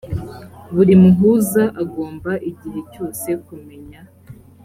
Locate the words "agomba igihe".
1.81-2.79